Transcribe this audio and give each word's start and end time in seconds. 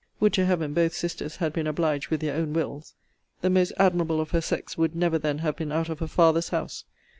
Would 0.19 0.33
to 0.33 0.47
Heaven 0.47 0.73
both 0.73 0.93
sisters 0.95 1.35
had 1.35 1.53
been 1.53 1.67
obliged 1.67 2.07
with 2.07 2.21
their 2.21 2.33
own 2.35 2.53
wills! 2.53 2.95
the 3.41 3.51
most 3.51 3.71
admirable 3.77 4.19
of 4.19 4.31
her 4.31 4.41
sex 4.41 4.75
would 4.75 4.95
never 4.95 5.19
then 5.19 5.37
have 5.45 5.55
been 5.55 5.71
out 5.71 5.89
of 5.89 5.99
her 5.99 6.07
father's 6.07 6.49
house! 6.49 6.85